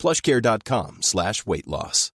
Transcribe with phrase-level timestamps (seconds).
[0.00, 2.10] plushcare.com slash weight loss.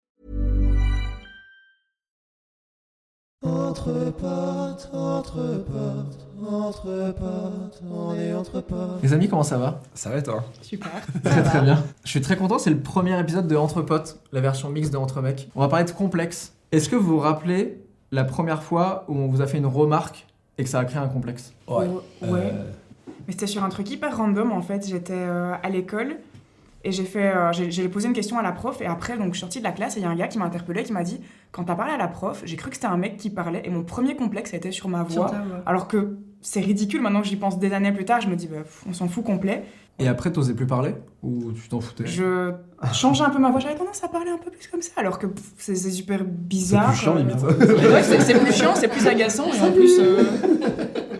[3.45, 9.03] Entre potes, entre potes, entre potes, on est entre potes.
[9.03, 9.81] Les amis, comment ça va?
[9.95, 10.45] Ça va et toi?
[10.61, 10.93] Super.
[11.25, 11.83] Très très bien.
[12.05, 14.97] Je suis très content, c'est le premier épisode de Entre Potes, la version mixte de
[14.97, 15.49] Entre Mecs.
[15.57, 16.53] On va parler de complexe.
[16.71, 17.81] Est-ce que vous vous rappelez
[18.13, 20.99] la première fois où on vous a fait une remarque et que ça a créé
[21.03, 21.53] un complexe?
[21.67, 21.89] Ouais.
[22.23, 22.51] Euh,
[23.27, 24.87] Mais c'était sur un truc hyper random en fait.
[24.87, 26.19] J'étais euh, à l'école
[26.85, 29.33] et j'ai fait, euh, j'ai posé une question à la prof et après donc je
[29.33, 30.93] suis sortie de la classe et il y a un gars qui m'a interpellé qui
[30.93, 31.21] m'a dit
[31.53, 33.71] quand t'as parlé à la prof j'ai cru que c'était un mec qui parlait et
[33.71, 35.31] mon premier complexe était sur ma voix.
[35.65, 38.49] alors que c'est ridicule maintenant que j'y pense des années plus tard je me dis
[38.49, 39.63] bah, pff, on s'en fout complet
[40.01, 40.95] Et après, t'osais plus parler?
[41.23, 42.05] Ou tu t'en foutais?
[42.05, 42.53] Je
[42.93, 45.21] changeais un peu ma voix j'avais tendance à parler un peu plus comme ça alors
[45.21, 45.27] que
[45.59, 47.39] c'est c'est super bizarre plus chiant, euh, limite.
[48.03, 50.25] c'est c'est plus chiant c'est plus agaçant et en plus euh,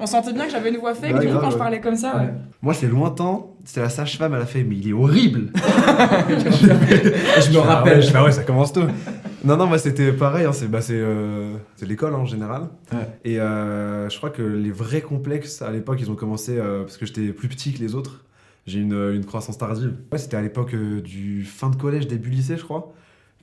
[0.03, 1.97] on sentait bien que j'avais une voix fake du coup grave, quand je parlais comme
[1.97, 2.35] ça ouais.
[2.61, 3.45] Moi, c'est lointain.
[3.65, 5.53] C'était la sage-femme, elle a fait, mais il est horrible.
[6.29, 8.03] Je me rappelle.
[8.03, 8.83] Je fais, ah ouais, ça commence tôt.
[9.45, 10.45] Non, non, moi, c'était pareil.
[10.47, 12.63] hein, c'est bah, c'est, euh, c'est l'école hein, en général.
[12.93, 12.99] Ouais.
[13.25, 16.97] Et euh, je crois que les vrais complexes, à l'époque, ils ont commencé euh, parce
[16.97, 18.25] que j'étais plus petit que les autres.
[18.67, 19.95] J'ai une, une croissance tardive.
[20.13, 22.93] Ouais, c'était à l'époque euh, du fin de collège, début lycée, je crois.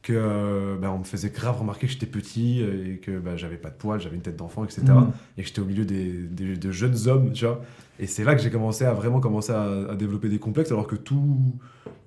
[0.02, 3.36] Que euh, bah, on me faisait grave remarquer que j'étais petit euh, et que bah,
[3.36, 4.82] j'avais pas de poils, j'avais une tête d'enfant, etc.
[4.88, 5.12] Mhm.
[5.38, 7.62] et que j'étais au milieu des, des- de jeunes hommes, tu vois.
[8.00, 10.88] Et c'est là que j'ai commencé à vraiment commencer à, à développer des complexes, alors
[10.88, 11.38] que tout,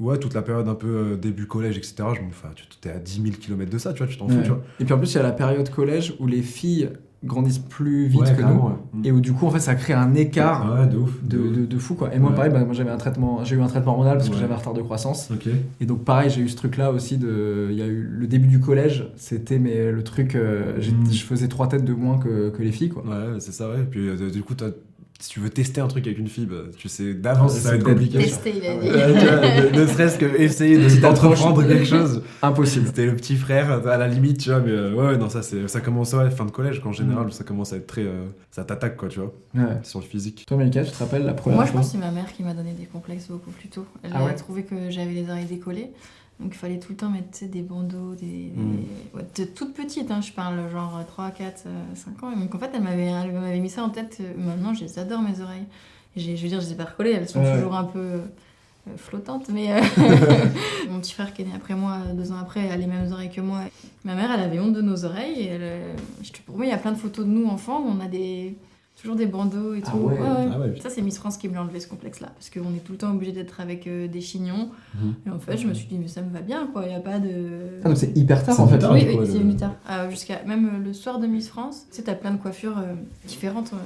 [0.00, 2.92] ouais, toute la période un peu euh, début collège, etc., je me, enfin, tu es
[2.92, 4.62] à 10 000 km de ça, tu vois, tu t'en fous, tu vois.
[4.80, 6.88] Et puis en plus, il y a la période collège où les filles
[7.24, 8.48] grandissent plus vite Ouais, que nous.
[8.68, 8.72] ouais.
[9.04, 11.22] Et où du coup, en fait, ça crée un écart ouais, de ouf.
[11.22, 12.14] de, de, de fou quoi.
[12.14, 14.36] Et moi, pareil, bah, moi j'avais un traitement, j'ai eu un traitement hormonal parce que
[14.36, 15.30] j'avais un retard de croissance.
[15.80, 18.26] Et donc pareil, j'ai eu ce truc là aussi de, il y a eu le
[18.26, 21.12] début du collège, c'était mais le truc, euh, Mm.
[21.12, 23.02] je faisais trois têtes de moins que, que les filles quoi.
[23.04, 23.80] Ouais, c'est ça, ouais.
[23.80, 24.70] Et puis, euh, du coup, t'as-
[25.22, 27.76] si tu veux tester un truc avec une fille, bah, tu sais d'avance, ça va
[27.76, 28.18] être compliqué.
[28.18, 28.88] Tester, il a dit.
[28.88, 32.22] Ouais, tu vois, ne, ne serait-ce que essayer d'entreprendre quelque chose.
[32.42, 32.86] Impossible.
[32.88, 35.68] C'était le petit frère à la limite, tu vois, mais euh, ouais, non, ça, c'est,
[35.68, 37.30] ça commence ouais, fin de collège, qu'en général, Mm.
[37.30, 38.02] ça commence à être très.
[38.02, 39.78] euh, ça t'attaque, quoi, tu vois, Ouais.
[39.84, 40.44] sur le physique.
[40.46, 42.32] Toi, Melika, tu te rappelles la première Moi, je fois pense que c'est ma mère
[42.32, 43.86] qui m'a donné des complexes beaucoup plus tôt.
[44.02, 45.92] Elle Ah a ouais trouvé que j'avais les oreilles décollées.
[46.42, 48.26] Donc, il fallait tout le temps mettre des bandeaux, des.
[48.26, 48.84] des- Mm.
[49.14, 51.64] ouais, de toute petite, hein, je parle genre 3, 4,
[51.94, 52.32] 5 ans.
[52.32, 54.18] Et donc, en fait, elle m'avait, elle m'avait mis ça en tête.
[54.20, 55.66] euh, Maintenant, je les adore, mes oreilles.
[56.16, 57.54] Je veux dire, je les ai pas recollées, elles sont Ouais.
[57.54, 58.18] toujours un peu euh,
[58.96, 59.48] flottantes.
[59.50, 59.80] Mais euh,
[60.90, 63.30] mon petit frère qui est né après moi, deux ans après, a les mêmes oreilles
[63.30, 63.60] que moi.
[64.04, 65.40] Ma mère, elle avait honte de nos oreilles.
[65.40, 65.80] Et elle,
[66.22, 68.56] je- pour moi, il y a plein de photos de nous enfants on a des.
[69.02, 69.96] Toujours des bandeaux et Ah tout.
[69.98, 70.16] ouais.
[70.20, 72.28] Ah ouais, Ça, c'est Miss France qui me l'a enlevé ce complexe-là.
[72.36, 74.70] Parce qu'on est tout le temps obligé d'être avec euh, des chignons.
[74.94, 75.14] Mhm.
[75.26, 76.84] Et en fait, je me suis dit, mais ça me va bien, quoi.
[76.84, 77.80] Il n'y a pas de.
[77.84, 78.78] Ah donc c'est hyper tard en fait.
[78.78, 78.92] tard.
[78.92, 79.74] oui, oui, c'est venu tard.
[79.90, 82.78] Euh, Jusqu'à même euh, le soir de Miss France, tu sais, t'as plein de coiffures
[82.78, 82.94] euh,
[83.26, 83.76] différentes euh,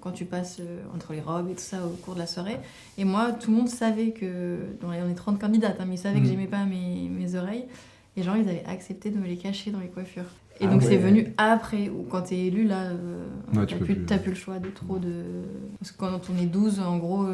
[0.00, 2.56] quand tu passes euh, entre les robes et tout ça au cours de la soirée.
[2.98, 4.56] Et moi, tout le monde savait que.
[4.82, 6.30] Bon, on est 30 candidates, hein, mais ils savaient que Mhm.
[6.30, 7.66] j'aimais pas mes, mes oreilles.
[8.16, 10.24] Et genre, ils avaient accepté de me les cacher dans les coiffures.
[10.60, 13.74] Et Ah donc, c'est venu après, ou quand t'es élu, là, euh, Ouais, t'as tu
[13.76, 14.04] plus, plus.
[14.06, 15.12] t'as plus le choix de trop de.
[15.80, 17.26] Parce que quand on est 12, en gros,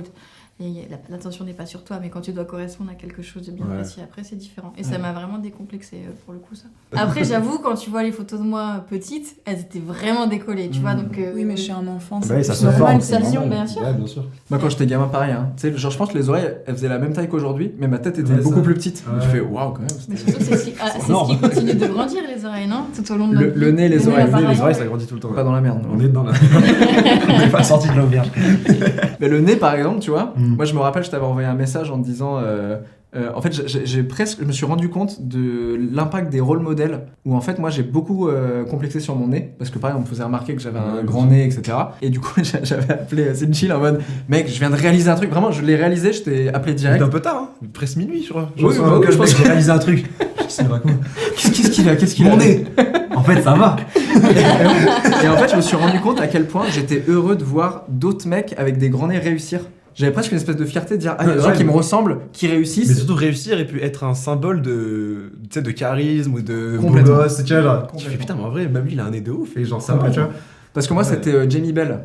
[0.61, 3.53] et l'attention n'est pas sur toi, mais quand tu dois correspondre à quelque chose de
[3.53, 3.77] bien Ouais.
[3.77, 4.73] précis après, c'est différent.
[4.77, 6.65] Et ça m'a vraiment décomplexé euh, pour le coup, ça.
[7.01, 10.81] Après, j'avoue, quand tu vois les photos de moi petite, elles étaient vraiment décollées, tu
[10.81, 10.95] vois.
[10.95, 11.03] Mhm.
[11.03, 12.79] Donc, euh, oui mais chez un enfant Bah c'est oui, ça normal.
[12.79, 13.83] forme, ça bien sûr.
[13.83, 14.25] Ouais, bien sûr.
[14.51, 15.51] Moi quand j'étais gamin pareil, hein.
[15.57, 17.89] tu sais, genre je pense que les oreilles elles faisaient la même taille qu'aujourd'hui, mais
[17.89, 18.63] ma tête était Ouais, beaucoup ça.
[18.63, 19.03] plus petite.
[19.07, 19.21] Ouais.
[19.23, 19.89] Je fais waouh quand même.
[20.09, 22.85] Mais surtout, c'est ce qui, ah, c'est ce qui continue de grandir, les oreilles, non?
[22.95, 25.15] Tout au long de Le- le nez, les nez, oreilles, Les oreilles, ça grandit tout
[25.15, 25.33] le temps.
[25.33, 25.81] Pas dans la merde.
[25.91, 26.33] On est dans la.
[27.29, 28.29] On n'est pas sorti de l'auberge.
[29.21, 30.57] Mais le nez, par exemple, tu vois, Mm.
[30.57, 32.39] moi je me rappelle, je t'avais envoyé un message en te disant.
[32.39, 32.77] euh,
[33.17, 37.07] euh, en fait, j'ai- presque, je me suis rendu compte de l'impact des rôles modèles.
[37.25, 40.03] Où en fait, moi, j'ai beaucoup euh, complexé sur mon nez parce que pareil, on
[40.03, 41.77] me faisait remarquer que j'avais un Ouais, grand nez, etc.
[42.03, 45.17] Et du coup, j'a- j'avais appelé Sinchil en mode, mec, je viens de réaliser un
[45.17, 45.29] truc.
[45.31, 47.03] Vraiment, je l'ai réalisé, je t'ai appelé direct.
[47.03, 47.67] un peu tard, hein.
[47.73, 48.49] Presque minuit, je crois.
[48.57, 50.05] Oui, bah un oui, vocal, je pense que- j'ai réalisé un truc.
[50.51, 52.65] Je qu'est-ce qu'il a Qu'est-ce qu'il a Mon nez
[53.15, 53.77] En fait, ça va.
[55.25, 57.85] Et en fait, je me suis rendu compte à quel point j'étais heureux de voir
[57.89, 59.61] d'autres mecs avec des grands nez réussir.
[59.95, 61.53] J'avais presque une espèce de fierté de dire Ah, il y a des Ouais, gens
[61.53, 62.97] qui mais- me ressemblent, qui Mais réussissent.
[62.99, 66.87] surtout réussir et puis être un symbole de, tu sais, de charisme ou de beau
[66.87, 67.17] Complètement.
[67.17, 68.11] gosse, tu vois, genre, tu Complètement.
[68.13, 69.83] fais putain, mais en vrai, même lui, il a un nez de ouf et genre
[69.83, 70.31] ça va, tu vois.
[70.73, 71.09] Parce que moi, Ouais.
[71.11, 72.01] c'était euh, Jamie Bell.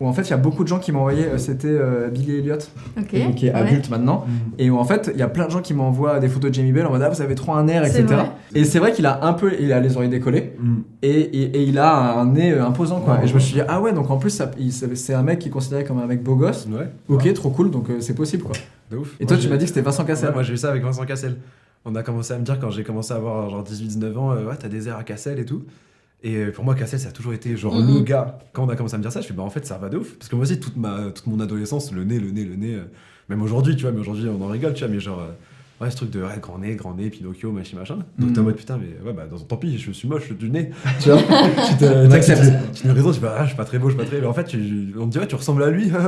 [0.00, 2.08] Où en fait il y a beaucoup de gens qui m'ont envoyé, euh, c'était euh,
[2.08, 2.54] Billy Elliot,
[2.98, 3.12] Ok.
[3.14, 3.58] donc, qui est ouais.
[3.58, 4.24] adulte maintenant,
[4.58, 6.54] et où en fait il y a plein de gens qui m'envoient des photos de
[6.54, 8.04] Jamie Bell en mode ah vous avez trop un air, etc.
[8.04, 8.30] vrai.
[8.54, 10.76] Et c'est vrai qu'il a un peu, il a les oreilles décollées, Mm.
[11.02, 13.14] et, et, et il a un nez euh, imposant quoi.
[13.16, 13.24] Ouais.
[13.24, 14.40] Et je me suis dit ah ouais donc en plus
[14.94, 16.66] c'est un mec qui est considéré comme un mec beau gosse.
[16.70, 16.88] Ouais.
[17.08, 18.54] Ok, trop cool, donc euh, c'est possible quoi.
[18.90, 19.16] De ouf.
[19.20, 20.28] Et Moi, toi, tu m'as dit que c'était Vincent Cassel.
[20.28, 21.36] Ouais, moi j'ai eu ça avec Vincent Cassel.
[21.84, 24.46] On a commencé à me dire quand j'ai commencé à avoir genre 18-19 ans, euh,
[24.46, 25.62] ouais, t'as des airs à Cassel et tout.
[26.22, 27.94] Et euh, pour moi, Cassel, ça a toujours été genre Mhm.
[27.94, 28.38] le gars.
[28.52, 29.88] Quand on a commencé à me dire ça, je fais bah en fait, ça va
[29.88, 30.14] de ouf.
[30.16, 32.74] Parce que moi aussi, toute, ma, toute mon adolescence, le nez, le nez, le nez,
[32.74, 32.82] euh,
[33.28, 35.90] même aujourd'hui, tu vois, mais aujourd'hui, on en rigole, tu vois, mais genre, euh, ouais,
[35.92, 37.98] ce truc de ouais, grand nez, grand nez, Pinocchio, machin, machin.
[38.18, 38.32] Donc Mhm.
[38.32, 40.70] t'es en mode putain, mais ouais, bah dans, tant pis, je suis moche du nez.
[41.00, 44.02] Tu vois, tu mets raison, tu fais ah, je suis pas très beau, je suis
[44.04, 44.20] pas très.
[44.20, 45.90] Mais en fait, tu, on te dit ouais, tu ressembles à lui.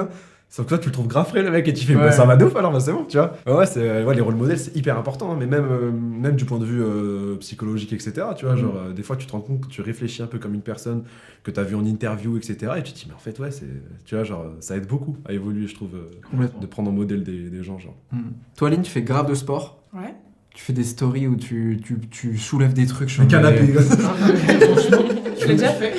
[0.53, 2.11] Sauf que toi, tu le trouves grave frais, le mec, et tu fais, bah, Ouais.
[2.13, 3.35] ça va de ouf, alors, bah, c'est bon, tu vois.
[3.47, 6.45] Ouais, c'est, ouais, les rôles modèles, c'est hyper important, hein, mais même, euh, même du
[6.45, 8.13] point de vue euh, psychologique, etc.
[8.37, 8.61] Tu vois, Mhm.
[8.61, 10.63] genre, euh, des fois, tu te rends compte que tu réfléchis un peu comme une
[10.63, 11.05] personne
[11.45, 12.73] que tu as vu en interview, etc.
[12.79, 13.65] Et tu te dis, mais en fait, ouais, c'est,
[14.05, 17.23] tu vois, genre, ça aide beaucoup à évoluer, je trouve, euh, de prendre en modèle
[17.23, 17.95] des, des gens, genre.
[18.11, 18.31] Hmm.
[18.57, 19.85] Toi, Lynn, tu fais grave de sport.
[19.95, 20.15] Ouais.
[20.53, 23.09] Tu fais des stories où tu, tu, tu soulèves des trucs.
[23.09, 23.83] je Un me- canapé, quoi.
[25.41, 25.93] Je l'ai déjà fait.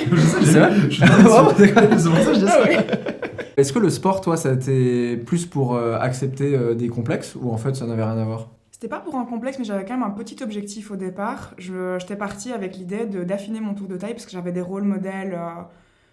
[0.44, 0.70] C'est vrai
[1.06, 4.52] Vraiment, c'est quoi C'est pour ça que je Est-ce que le sport, toi, ça a
[4.54, 8.24] été plus pour euh, accepter euh, des complexes ou en fait ça n'avait rien à
[8.24, 8.48] voir?
[8.70, 11.54] C'était pas pour un complexe, mais j'avais quand même un petit objectif au départ.
[11.58, 14.60] Je- J'étais partie avec l'idée de- d'affiner mon tour de taille parce que j'avais des
[14.62, 15.62] rôles modèles, euh,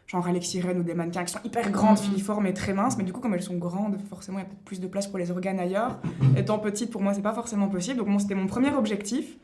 [0.06, 2.04] genre Alexis Ren ou des mannequins qui sont hyper grandes, Mhm.
[2.04, 2.98] filiformes et très minces.
[2.98, 5.08] Mais du coup, comme elles sont grandes, forcément, il y a peut-être plus de place
[5.08, 6.00] pour les organes ailleurs.
[6.38, 7.98] Étant petite, pour moi, c'est pas forcément possible.
[8.00, 9.38] Donc, bon, c'était mon premier objectif.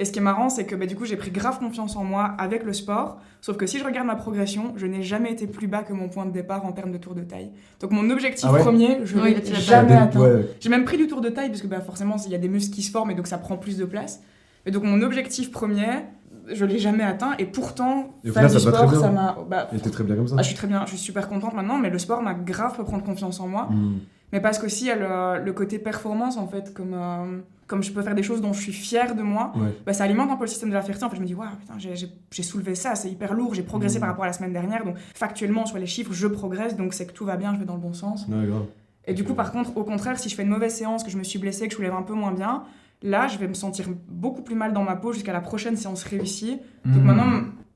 [0.00, 2.04] Et ce qui est marrant, c'est que bah, du coup, j'ai pris grave confiance en
[2.04, 3.18] moi avec le sport.
[3.40, 6.08] Sauf que si je regarde ma progression, je n'ai jamais été plus bas que mon
[6.08, 7.50] point de départ en termes de tour de taille.
[7.80, 10.20] Donc, mon objectif Ah ouais premier, je Oui, l'ai jamais atteint.
[10.20, 10.48] Ouais.
[10.60, 12.48] J'ai même pris du tour de taille parce que bah, forcément il y a des
[12.48, 14.22] muscles qui se forment et donc ça prend plus de place.
[14.66, 15.86] Et donc mon objectif premier,
[16.52, 19.00] je l'ai jamais atteint et pourtant Et final, du ça sport, très bien.
[19.00, 19.36] ça m'a.
[19.50, 20.36] Bah, Et t'es très bien comme ça.
[20.38, 22.76] ah, je suis très bien, je suis super contente maintenant, mais le sport m'a grave
[22.76, 23.68] fait prendre confiance en moi.
[23.70, 23.96] Mm.
[24.32, 27.82] Mais parce qu'aussi il y a le, le côté performance en fait, comme, euh, comme
[27.84, 29.72] je peux faire des choses dont je suis fière de moi, Ouais.
[29.86, 31.04] bah, ça alimente un peu le système de la fierté.
[31.04, 33.96] En fait, je me dis, waouh, putain, j'ai- soulevé ça, c'est hyper lourd, j'ai progressé
[33.96, 34.00] Mhm.
[34.00, 37.06] par rapport à la semaine dernière, donc factuellement sur les chiffres, je progresse, donc c'est
[37.06, 38.26] que tout va bien, je vais dans le bon sens.
[38.28, 38.64] Ouais, grave.
[39.06, 41.16] Et du coup, par contre, au contraire, si je fais une mauvaise séance, que je
[41.18, 42.64] me suis blessée, que je soulève un peu moins bien,
[43.02, 46.02] là, je vais me sentir beaucoup plus mal dans ma peau jusqu'à la prochaine séance
[46.04, 46.58] réussie.
[46.84, 47.06] Donc Hmm.
[47.06, 47.26] maintenant,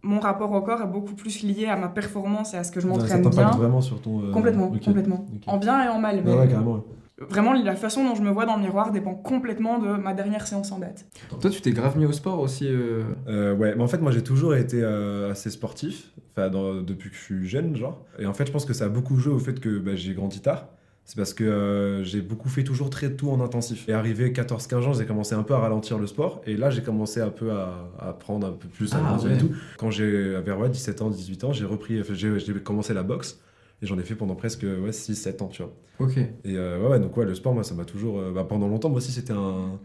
[0.03, 2.81] mon rapport au corps est beaucoup plus lié à ma performance et à ce que
[2.81, 3.51] je ça m'entraîne t'impacte bien.
[3.51, 4.21] vraiment sur ton.
[4.25, 5.27] euh, Complètement, complètement.
[5.47, 6.23] En bien et en mal.
[6.25, 6.85] mais Ouais, ouais, carrément.
[7.29, 10.47] Vraiment, la façon dont je me vois dans le miroir dépend complètement de ma dernière
[10.47, 11.05] séance en date.
[11.41, 12.67] Toi, tu t'es grave mis au sport aussi.
[12.69, 16.83] euh, Euh, ouais, mais en fait, moi j'ai toujours été euh, assez sportif, enfin, dans-
[16.83, 18.05] depuis que je suis jeune, genre.
[18.19, 20.15] Et en fait, je pense que ça a beaucoup joué au fait que bah, j'ai
[20.15, 20.69] grandi tard.
[21.05, 23.89] C'est parce que euh, j'ai beaucoup fait toujours très tôt en intensif.
[23.89, 26.41] Et arrivé 14-15 ans, j'ai commencé un peu à ralentir le sport.
[26.47, 29.35] Et là, j'ai commencé un peu à, à apprendre un peu plus à Ah, ouais.
[29.35, 29.51] et tout.
[29.79, 33.41] Quand j'ai vers ouais, 17 ans, 18 ans, j'ai repris, j'ai commencé la boxe.
[33.83, 35.73] Et j'en ai fait pendant presque ouais, 6-7 ans, tu vois.
[35.99, 36.17] Ok.
[36.19, 38.19] Et euh, ouais, donc ouais, le sport, moi, ça m'a toujours.
[38.21, 39.79] euh, bah, pendant longtemps, moi aussi, c'était un.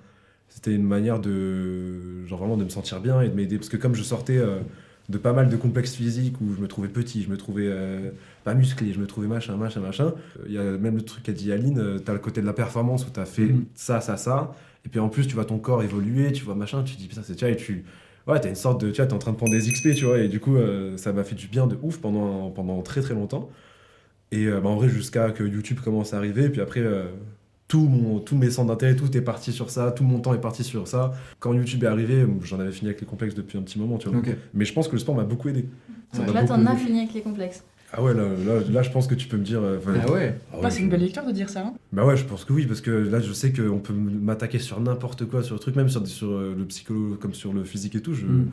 [0.49, 2.25] C'était une manière de.
[2.25, 3.57] Genre vraiment de me sentir bien et de m'aider.
[3.57, 4.59] Parce que comme je sortais euh,
[5.09, 7.69] de pas mal de complexes physiques où je me trouvais petit, je me trouvais
[8.43, 10.13] pas musclé, je me trouvais machin, machin, machin.
[10.45, 13.05] Il y a même le truc qu'a dit Aline, t'as le côté de la performance
[13.05, 13.65] où t'as fait Mhm.
[13.75, 14.53] ça, ça, ça.
[14.85, 17.07] Et puis en plus, tu vois ton corps évoluer, tu vois machin, tu te dis
[17.07, 17.37] putain, c'est.
[17.39, 17.83] Vois, et tu.
[18.27, 18.89] Ouais, t'as une sorte de.
[18.91, 20.19] Tu vois, t'es en train de prendre des XP, tu vois.
[20.19, 23.13] Et du coup, euh, ça m'a fait du bien de ouf pendant, pendant très très
[23.13, 23.49] longtemps.
[24.31, 26.45] Et euh, bah, en vrai, jusqu'à que YouTube commence à arriver.
[26.45, 27.05] Et puis après, euh,
[27.67, 29.91] tout mon, tous mes centres d'intérêt, tout est parti sur ça.
[29.91, 31.13] Tout mon temps est parti sur ça.
[31.39, 34.09] Quand YouTube est arrivé, j'en avais fini avec les complexes depuis un petit moment, tu
[34.09, 34.21] vois.
[34.53, 35.65] Mais je pense que le sport m'a beaucoup aidé.
[36.13, 36.33] Ça Ouais.
[36.33, 37.63] Là, t'en as fini avec les complexes.
[37.93, 39.61] Ah ouais, là, là, là, je pense que tu peux me dire.
[39.61, 39.99] euh, Ah ouais.
[40.05, 41.61] ah ouais, Ah, c'est je- une belle lecture de dire ça.
[41.61, 41.73] hein.
[41.93, 44.79] Bah ouais, je pense que oui, parce que là, je sais qu'on peut m'attaquer sur
[44.81, 47.95] n'importe quoi, sur le truc, même sur, sur euh, le psycholo, comme sur le physique
[47.95, 48.13] et tout.
[48.13, 48.47] Je, Mm.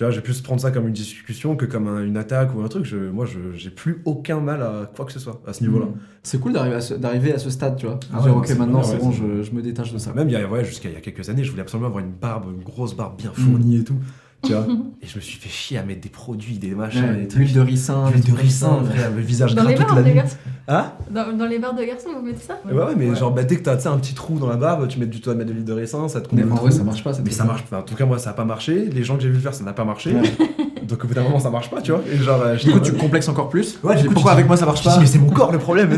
[0.00, 2.62] Tu vois, j'ai plus prendre ça comme une discussion que comme un- une attaque ou
[2.62, 2.86] un truc.
[2.86, 5.84] Je, moi, je j'ai plus aucun mal à quoi que ce soit à ce niveau-là.
[5.84, 5.94] Mm.
[6.22, 8.00] C'est cool d'arriver à, ce, d'arriver à ce stade, tu vois.
[8.10, 10.14] Ah dire, ouais, ok, c'est maintenant c'est ouais, bon, je, je me détache de ça.
[10.14, 12.02] Même il y a, ouais, jusqu'à il y a quelques années, je voulais absolument avoir
[12.02, 13.98] une barbe, une grosse barbe bien fournie et tout.
[14.46, 14.66] Tu vois
[15.02, 17.42] Et je me suis fait chier à mettre des produits, des machins, Ouais, des trucs.
[17.42, 18.10] Huile de ricin.
[18.10, 20.14] Huile de ricin, frère, le visage Dans gras les toute la de nuit.
[20.14, 20.36] garçons
[20.68, 20.92] Hein?
[21.10, 22.58] Dans, dans les bars de garçons, vous mettez ça?
[22.64, 23.16] Ouais, ouais, mais Ouais.
[23.16, 25.34] genre, bah, dès que t'as un petit trou dans la barbe, tu mets du vas
[25.34, 27.12] mettre de l'huile de ricin, ça te Mais comble en le vrai, ça marche pas.
[27.24, 27.80] Mais ça marche pas.
[27.80, 28.86] En tout cas, moi, ça a pas marché.
[28.90, 30.14] Les gens que j'ai vu le faire, ça n'a pas marché.
[30.88, 32.02] Donc, au bout d'un moment, ça marche pas, tu vois.
[32.10, 33.78] Et genre, euh, Du coup, tu complexes encore plus.
[33.82, 35.90] Ouais, du coup, pourquoi avec moi ça marche pas mais c'est mon corps le problème,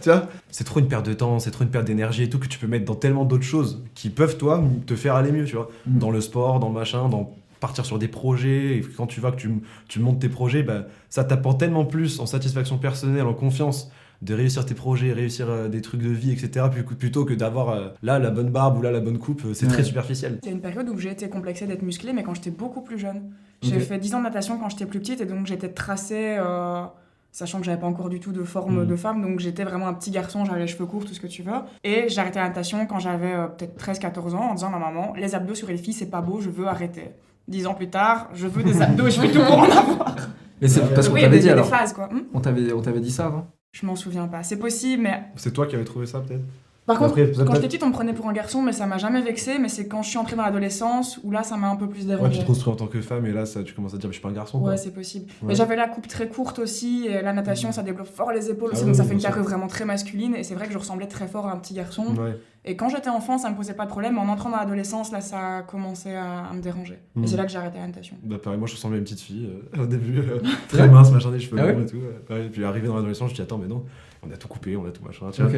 [0.00, 2.38] tu vois C'est trop une perte de temps, c'est trop une perte d'énergie et tout
[2.38, 5.44] que tu peux mettre dans tellement d'autres choses qui peuvent, toi, te faire aller mieux,
[5.44, 5.68] tu vois.
[5.86, 5.98] Mm.
[5.98, 8.76] Dans le sport, dans le machin, dans partir sur des projets.
[8.78, 9.50] Et quand tu vois que tu,
[9.88, 13.90] tu montes tes projets, bah, ça t'apporte tellement plus en satisfaction personnelle, en confiance
[14.22, 16.66] de réussir tes projets, réussir euh, des trucs de vie, etc.
[16.98, 19.66] Plutôt que d'avoir euh, là la bonne barbe ou là la bonne coupe, euh, c'est
[19.66, 19.72] Ouais.
[19.72, 20.38] très superficiel.
[20.42, 22.80] Il y a une période où j'ai été complexée d'être musclée, mais quand j'étais beaucoup
[22.80, 23.30] plus jeune.
[23.62, 26.36] J'ai fait 10 ans de natation quand j'étais plus petite et donc j'étais tracée.
[26.38, 26.84] euh,
[27.32, 28.86] sachant que j'avais pas encore du tout de forme Mm.
[28.86, 31.26] de femme, donc j'étais vraiment un petit garçon, j'avais les cheveux courts, tout ce que
[31.26, 31.52] tu veux.
[31.84, 34.78] Et j'ai arrêté la natation quand j'avais euh, peut-être 13-14 ans en disant à ma
[34.78, 37.10] maman, les abdos sur les filles, c'est pas beau, je veux arrêter.
[37.48, 40.16] Dix ans plus tard, je veux des abdos, je fais tout pour en avoir.
[40.60, 41.68] Mais c'est parce qu'on Oui, t'avait dit il y a des alors.
[41.70, 42.08] phases quoi.
[42.12, 44.42] Hmm On t'avait, on t'avait dit ça avant je m'en souviens pas.
[44.42, 46.40] C'est possible, mais C'est toi qui avais trouvé ça peut-être?
[46.86, 48.98] Par contre, Après, quand j'étais petite, on me prenait pour un garçon, mais ça m'a
[48.98, 49.58] jamais vexé.
[49.58, 52.00] Mais c'est quand je suis entrée dans l'adolescence où là, ça m'a un peu plus
[52.00, 52.40] Ouais, tu dérangé.
[52.40, 54.12] te construis en tant que femme et là ça, tu commences à te dire, mais
[54.12, 54.60] je suis pas un garçon.
[54.60, 54.70] quoi.
[54.70, 55.26] Ouais, c'est possible.
[55.42, 55.48] Ouais.
[55.48, 58.70] Mais j'avais la coupe très courte aussi, et la natation, ça développe fort les épaules
[58.72, 60.34] Ah aussi, oui, donc ça fait une carrure vraiment très masculine.
[60.36, 62.06] Et c'est vrai que je ressemblais très fort à un petit garçon.
[62.16, 62.38] Ouais.
[62.68, 64.14] Et quand j'étais enfant, ça me posait pas de problème.
[64.14, 66.98] Mais en entrant dans l'adolescence, là, ça a commencé à, à me déranger.
[67.22, 68.16] Et c'est là que j'ai arrêté la natation.
[68.24, 70.38] Bah pareil, moi je ressemblais à une petite fille euh, au début, euh,
[70.68, 71.96] très mince, machin, des cheveux Ah ouais longs et tout.
[71.98, 73.84] euh, ouais, et puis arrivé dans l'adolescence, je dis attends mais non,
[74.26, 75.26] on a tout coupé, on a tout machin.
[75.32, 75.50] tu vois.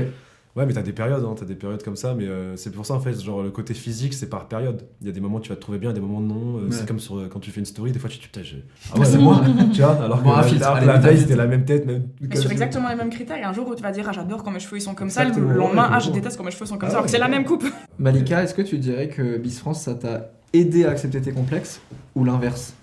[0.58, 2.84] Ouais mais t'as des périodes, hein, t'as des périodes comme ça, mais euh, c'est pour
[2.84, 4.82] ça en fait, genre le côté physique c'est par période.
[5.00, 6.58] Il y a des moments où tu vas te trouver bien, des moments non.
[6.58, 6.72] euh, Ouais.
[6.72, 8.42] C'est comme sur, euh, quand tu fais une story, des fois tu te dis putain,
[8.42, 8.56] je...
[8.92, 9.40] ah ouais c'est moi,
[9.72, 9.92] tu vois.
[10.02, 12.08] Alors Bon, que la- filtre, la, allez, la vite, veille c'était la même tête, même.
[12.20, 14.04] Mais sur exactement les mêmes critères, il y a un jour où tu vas dire
[14.08, 15.24] Ah, j'adore quand mes cheveux ils sont comme ça.
[15.24, 16.96] Le lendemain, ouais, Ah, je déteste quand mes cheveux sont comme Ah ça.
[16.96, 17.64] Alors que c'est la même coupe.
[17.98, 21.80] Malika, est-ce que tu dirais que Miss France, ça t'a aidé à accepter tes complexes
[22.16, 22.74] ou l'inverse?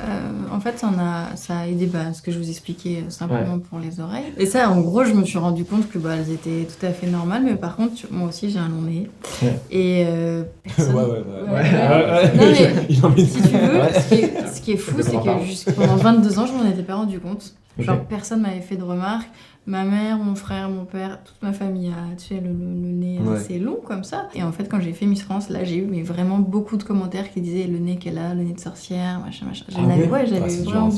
[0.00, 3.58] Euh, en fait, a, ça a aidé bah, ce que je vous expliquais euh, simplement
[3.58, 4.32] pour les oreilles.
[4.36, 6.90] Et ça, en gros, je me suis rendu compte que bah, elles étaient tout à
[6.90, 9.08] fait normales, mais par contre, moi aussi, j'ai un long nez.
[9.42, 9.58] Ouais.
[9.70, 12.96] Et euh, personne- ouais, ouais.
[13.02, 15.96] Non, mais si tu veux, ce, qui est, ce qui est fou, c'est que pendant
[15.96, 17.54] 22 ans, je m'en étais pas rendu compte.
[17.78, 19.30] Genre, personne m'avait fait de remarques.
[19.64, 22.52] Ma mère, mon frère, mon père, toute ma famille a tu sais, le, le-
[22.82, 23.36] le nez Ouais.
[23.36, 24.28] assez long comme ça.
[24.34, 26.82] Et en fait, quand j'ai fait Miss France, là, j'ai eu mais vraiment beaucoup de
[26.82, 29.64] commentaires qui disaient le nez qu'elle a, le nez de sorcière, machin, machin.
[29.68, 30.90] J'en avais- ouais, j'avais Ah, vraiment.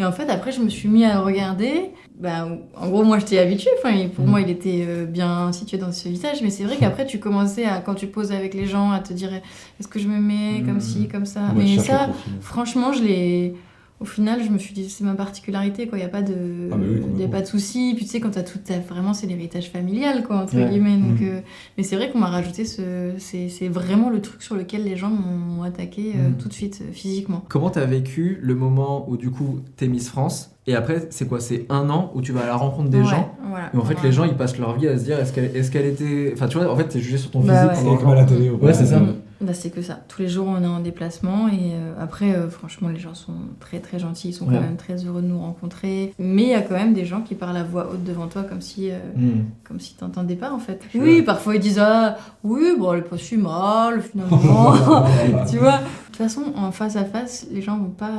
[0.00, 1.90] Et en fait, après, je me suis mis à le regarder.
[2.18, 3.70] Bah, en gros, moi, j'étais habituée.
[3.78, 4.30] Enfin, pour Mhm.
[4.30, 6.42] moi, il était euh, bien situé dans ce visage.
[6.42, 9.12] Mais c'est vrai qu'après, tu commençais, à, quand tu poses avec les gens, à te
[9.12, 10.80] dire est-ce que je me mets comme Mhm.
[10.80, 11.42] ci, comme ça?
[11.54, 12.08] Ouais, mais ça,
[12.40, 13.54] franchement, je l'ai.
[14.00, 15.98] Au final, je me suis dit, c'est ma particularité, quoi.
[15.98, 17.92] Il n'y a pas de, Ah, mais oui, y a pas de souci.
[17.94, 20.70] Puis tu sais, quand t'as tout, vraiment, c'est l'héritage familial, quoi, entre Ouais.
[20.70, 20.96] guillemets.
[20.96, 21.28] Donc, Mhm.
[21.28, 21.40] euh,
[21.76, 23.10] mais c'est vrai qu'on m'a rajouté ce.
[23.18, 26.34] C'est c'est vraiment le truc sur lequel les gens m'ont attaqué euh, Mhm.
[26.38, 27.44] tout de suite, euh, physiquement.
[27.50, 31.38] Comment t'as vécu le moment où du coup t'es Miss France et après c'est quoi
[31.38, 33.70] C'est un an où tu vas à la rencontre des Ouais, gens voilà.
[33.74, 34.08] et en fait Voilà.
[34.08, 36.46] les gens ils passent leur vie à se dire est-ce qu'elle est, qu'elle était enfin
[36.48, 37.92] tu vois en fait t'es jugé sur ton Bah physique ouais.
[37.96, 38.48] C'est comme à la télé.
[38.50, 38.98] Ouais, c'est ça.
[39.00, 39.14] Mm.
[39.40, 39.98] Bah, c'est que ça.
[40.08, 43.32] Tous les jours, on est en déplacement et euh, après, euh, franchement, les gens sont
[43.58, 44.28] très très gentils.
[44.28, 44.54] Ils sont Ouais.
[44.54, 46.12] quand même très heureux de nous rencontrer.
[46.18, 48.42] Mais il y a quand même des gens qui parlent à voix haute devant toi
[48.42, 49.44] comme si, euh, Hmm.
[49.64, 50.82] comme si t'entendais pas en fait.
[50.92, 54.74] Je- Oui, parfois ils disent ah oui, bon, elle est pas si mal finalement.
[55.50, 55.78] tu vois?
[55.78, 58.10] De toute façon, en face à face, les gens vont pas,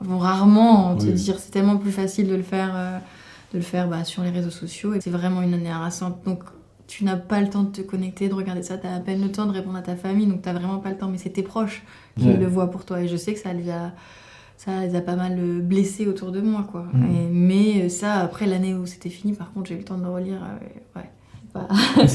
[0.00, 1.12] vont rarement te Oui.
[1.12, 1.38] dire.
[1.38, 2.98] C'est tellement plus facile de le faire, euh,
[3.52, 4.94] de le faire bah, sur les réseaux sociaux.
[4.94, 6.18] Et c'est vraiment une année harassante.
[6.26, 6.42] Donc
[6.96, 8.78] tu n'as pas le temps de te connecter, de regarder ça.
[8.78, 10.90] Tu as à peine le temps de répondre à ta famille, donc tu vraiment pas
[10.90, 11.08] le temps.
[11.08, 11.82] Mais c'est tes proches
[12.18, 12.36] qui Ouais.
[12.36, 13.00] le voient pour toi.
[13.00, 13.92] Et je sais que ça les a,
[14.56, 16.86] ça les a pas mal euh, blessés autour de moi, quoi.
[16.94, 19.98] Et- mais euh, ça, après l'année où c'était fini, par contre, j'ai eu le temps
[19.98, 20.38] de le relire.
[20.42, 21.10] euh, ouais.
[21.52, 21.68] Bah,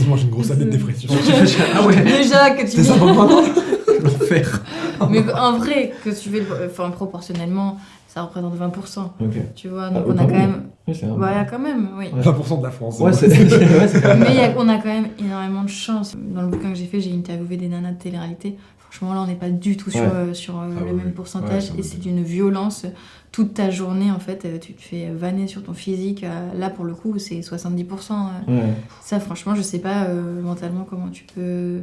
[0.08, 1.10] moi j'ai une grosse année de dépression.
[1.76, 2.96] ah ouais Déjà que tu c'est ça
[4.04, 4.62] l'enfer
[5.10, 7.78] Mais en vrai, que tu fais, enfin, proportionnellement,
[8.12, 9.00] ça représente 20%.
[9.22, 10.64] ok Tu vois, donc Ah, on a quand même.
[10.88, 12.08] oui c'est un- Voilà, quand même, oui.
[12.14, 12.22] Ouais.
[12.22, 13.00] 20% de la France.
[13.00, 15.64] ouais c'est ouais, c'est quand même- Mais il y a- on a quand même énormément
[15.64, 16.18] de chance.
[16.18, 18.58] Dans le bouquin que j'ai fait, j'ai interviewé des nanas de télé-réalité.
[18.80, 20.08] Franchement, là, on n'est pas du tout sur, Ouais.
[20.12, 21.70] euh, sur euh, Ah le même pourcentage.
[21.74, 22.88] Ouais, et c'est d'une violence.
[23.32, 26.26] Toute ta journée, en fait, euh, tu te fais vanner sur ton physique.
[26.58, 28.14] Là, pour le coup, c'est 70%.
[28.48, 28.52] euh.
[28.52, 28.74] Ouais.
[29.04, 31.82] Ça, franchement, je sais pas euh, mentalement comment tu peux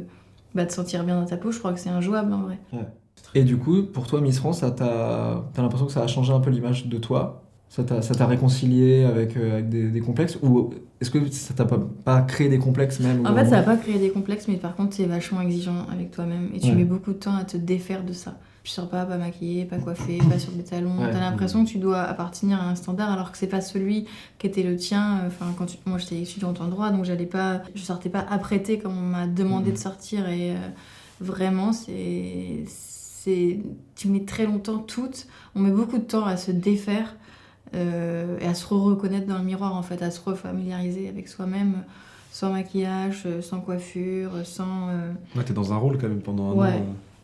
[0.53, 1.49] bah, te sentir bien dans ta peau.
[1.53, 2.57] Je crois que c'est injouable, en vrai.
[3.37, 6.49] Et du coup pour toi Miss France t'as l'impression que ça a changé un peu
[6.49, 7.43] l'image de toi?
[7.69, 10.37] Ça t'a réconcilié avec, euh, avec des, des complexes?
[10.41, 10.69] Ou
[11.01, 13.75] est-ce que ça t'a pas, pas créé des complexes même En fait, ça va pas
[13.75, 16.49] créer des complexes, mais par contre, c'est vachement exigeant avec toi-même.
[16.55, 16.75] Et tu Ouais.
[16.75, 18.37] mets beaucoup de temps à te défaire de ça.
[18.63, 20.97] Tu sors pas, pas maquillée, pas coiffée, pas sur des talons.
[20.97, 21.11] Ouais.
[21.11, 24.05] T'as l'impression que tu dois appartenir à un standard alors que c'est pas celui
[24.39, 25.21] qui était le tien.
[25.27, 28.79] Enfin, quand tu- moi, j'étais étudiante en droit, donc j'allais pas, je sortais pas apprêtée
[28.79, 29.75] comme on m'a demandé Mhm.
[29.75, 30.29] de sortir.
[30.29, 30.55] Et euh,
[31.19, 32.63] vraiment, c'est,
[33.27, 33.59] c'est,
[33.95, 35.27] tu mets très longtemps toutes.
[35.55, 37.15] On met beaucoup de temps à se défaire.
[37.75, 41.83] euh, et à se reconnaître dans le miroir en fait, à se refamiliariser avec soi-même
[42.31, 44.87] sans maquillage, euh, sans coiffure, sans.
[44.87, 46.67] euh, Ouais, t'es dans un rôle quand même pendant un Ouais.
[46.69, 46.71] an.
[46.71, 46.83] euh,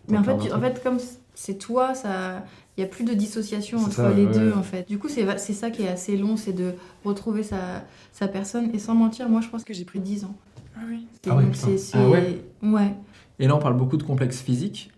[0.10, 0.98] Mais en fait, tu- en fait, comme
[1.33, 2.43] c'est toi, ça,
[2.77, 4.33] il y a plus de dissociation entre ça, les ouais.
[4.33, 4.86] deux en fait.
[4.89, 6.74] Du coup, c'est ça qui est assez long, c'est de
[7.05, 8.69] retrouver sa, sa personne.
[8.74, 10.36] Et sans mentir, moi, je pense que j'ai pris 10 ans.
[10.75, 11.07] Ah oui.
[11.22, 11.45] C'est- Ah ouais,
[11.93, 12.93] Ah ouais Ouais.
[13.39, 14.91] Et là, on parle beaucoup de complexes physiques,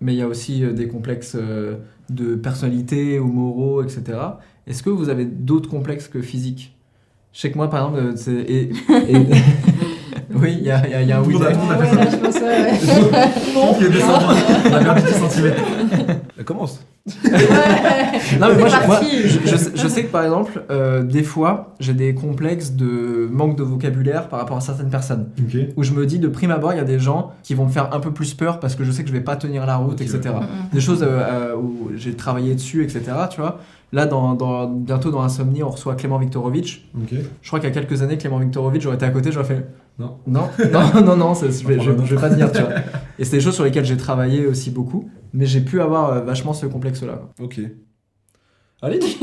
[0.00, 1.76] mais il y a aussi euh, des complexes euh,
[2.10, 4.02] de personnalité ou moraux, etc.
[4.66, 6.76] Est-ce que vous avez d'autres complexes que physiques?
[7.32, 8.32] Je sais que moi, par exemple, euh, c'est...
[8.32, 8.70] et-
[9.08, 9.26] et-
[10.34, 11.52] oui, il y a, il y a- y a un oui Ouais, là,
[12.10, 12.78] je pense, ouais, ouais.
[13.80, 15.62] Il y a des centimètres.
[16.50, 16.80] On a perdu 10 centimètres.
[17.06, 18.34] Elle commence.
[18.40, 19.28] Non, mais moi, je, moi, parti.
[19.28, 23.28] je, je sais, je sais que par exemple, euh, des fois, j'ai des complexes de
[23.30, 25.28] manque de vocabulaire par rapport à certaines personnes.
[25.38, 25.58] Ok.
[25.76, 27.70] Où je me dis, de prime abord, il y a des gens qui vont me
[27.70, 29.76] faire un peu plus peur parce que je sais que je vais pas tenir la
[29.76, 30.20] route, etc.
[30.22, 30.68] Mm, mm.
[30.72, 33.02] Des choses euh, euh, où j'ai travaillé dessus, etc.
[33.30, 33.60] Tu vois.
[33.94, 36.88] Là, dans, dans- bientôt dans Insomnie, on reçoit Clément Viktorovitch.
[37.42, 39.64] Je crois qu'il y a quelques années, Clément Viktorovitch, j'aurais été à côté, j'aurais fait.
[40.00, 40.16] Non.
[40.26, 42.70] Non, non, non, non, je, vais, je, je vais pas tu vois.
[43.20, 46.20] Et c'est des choses sur lesquelles j'ai travaillé aussi beaucoup, mais j'ai pu avoir euh,
[46.22, 47.20] vachement ce complexe-là.
[47.40, 47.60] Ok.
[48.82, 49.16] Allez, Tu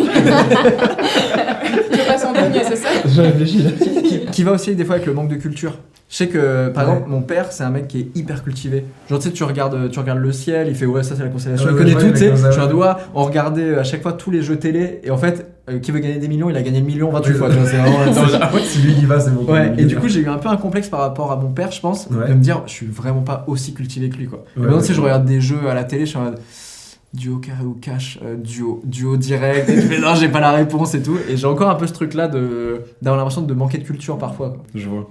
[2.08, 2.90] passes en dernier, c'est ça?
[3.06, 3.72] J'ai réfléchi là.
[3.72, 5.78] qui, qui va aussi des fois avec le manque de culture.
[6.12, 6.94] Je sais que, par Ouais.
[6.96, 8.84] exemple, mon père, c'est un mec qui est hyper cultivé.
[9.10, 11.30] Genre, tu sais, tu regardes, tu regardes le ciel, il fait ouais, ça c'est la
[11.30, 11.68] constellation.
[11.68, 12.52] Ouais, il ouais, connaît ouais, tout, tu sais.
[12.52, 15.50] Je doigt, on regardait euh, à chaque fois tous les jeux télé, et en fait,
[15.70, 17.48] euh, qui veut gagner des millions, il a gagné le million 28 Ouais, fois.
[17.50, 17.98] tu c'est vraiment
[18.42, 19.50] Ah si lui il y va, c'est bon.
[19.50, 21.72] Ouais, et du coup, j'ai eu un peu un complexe par rapport à mon père,
[21.72, 22.28] je pense, Ouais.
[22.28, 24.44] de me dire, je suis vraiment pas aussi cultivé que lui, quoi.
[24.58, 26.40] Maintenant, ouais, tu sais, je regarde des jeux à la télé, je suis en mode
[27.14, 30.52] duo carré ou cash, euh, duo, duo direct, et je fais non, j'ai pas la
[30.52, 31.18] réponse et tout.
[31.30, 34.50] Et j'ai encore un peu ce truc-là de d'avoir l'impression de manquer de culture parfois.
[34.50, 34.64] quoi.
[34.76, 35.10] Je vois.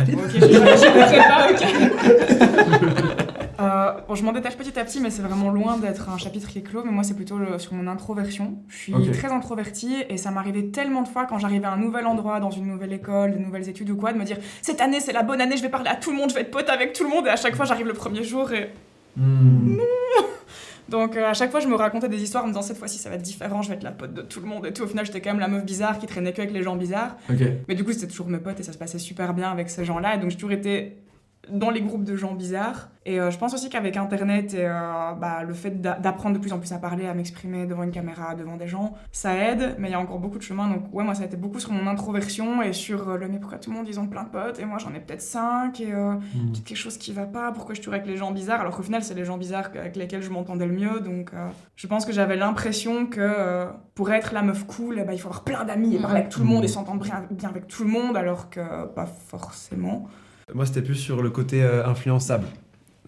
[0.00, 3.14] Ok, je ne pas, ok.
[3.60, 6.46] Euh, bon, je m'en détache petit à petit, mais c'est vraiment loin d'être un chapitre
[6.48, 6.82] qui est clos.
[6.84, 8.54] Mais moi, c'est plutôt le- sur mon introversion.
[8.68, 12.06] Je suis très introvertie et ça m'arrivait tellement de fois quand j'arrivais à un nouvel
[12.06, 15.00] endroit, dans une nouvelle école, des nouvelles études ou quoi, de me dire cette année
[15.00, 16.68] c'est la bonne année, je vais parler à tout le monde, je vais être pote
[16.68, 17.26] avec tout le monde.
[17.26, 18.70] Et à chaque fois, j'arrive le premier jour et
[19.16, 19.78] Hmm.
[20.88, 22.98] Donc euh, à chaque fois, je me racontais des histoires en me disant cette fois-ci
[22.98, 24.82] ça va être différent, je vais être la pote de tout le monde et tout.
[24.82, 27.16] Au final, j'étais quand même la meuf bizarre qui traînait que avec les gens bizarres.
[27.68, 29.84] Mais du coup, c'était toujours mes potes et ça se passait super bien avec ces
[29.84, 30.14] gens-là.
[30.14, 30.96] Et donc, j'ai toujours été
[31.50, 32.90] dans les groupes de gens bizarres.
[33.06, 36.40] Et euh, je pense aussi qu'avec Internet et euh, bah, le fait d'a- d'apprendre de
[36.40, 39.76] plus en plus à parler, à m'exprimer devant une caméra, devant des gens, ça aide.
[39.78, 40.68] Mais il y a encore beaucoup de chemin.
[40.68, 43.38] Donc, ouais, moi, ça a été beaucoup sur mon introversion et sur euh, le mais
[43.38, 45.80] pourquoi tout le monde, ils ont plein de potes et moi, j'en ai peut-être cinq.
[45.80, 46.18] Et Hmm.
[46.52, 47.50] peut-être quelque chose qui va pas.
[47.52, 48.60] Pourquoi je suis avec les gens bizarres?
[48.60, 51.00] Alors qu'au final, c'est les gens bizarres avec lesquels je m'entendais le mieux.
[51.00, 51.30] Donc,
[51.76, 55.44] je pense que j'avais l'impression que pour être la meuf cool, ben, il faut avoir
[55.44, 58.16] plein d'amis et parler avec tout le monde et s'entendre bien avec tout le monde,
[58.16, 60.06] alors que pas forcément.
[60.54, 62.46] Moi, c'était plus sur le côté euh, influençable.